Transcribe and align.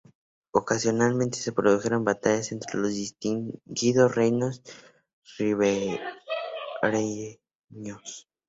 Ocasionalmente 0.49 1.37
se 1.37 1.51
produjeron 1.51 2.03
batallas 2.03 2.51
entre 2.51 2.79
los 2.79 2.89
distintos 2.95 4.15
reinos 4.15 4.63
ribereños. 5.37 6.09